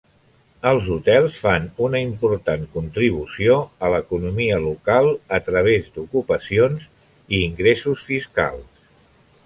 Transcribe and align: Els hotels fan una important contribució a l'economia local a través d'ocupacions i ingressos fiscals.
Els 0.69 0.85
hotels 0.93 1.35
fan 1.41 1.67
una 1.87 1.99
important 2.05 2.63
contribució 2.79 3.59
a 3.89 3.93
l'economia 3.95 4.59
local 4.67 5.13
a 5.39 5.41
través 5.51 5.93
d'ocupacions 5.99 6.89
i 7.37 7.47
ingressos 7.51 8.11
fiscals. 8.13 8.87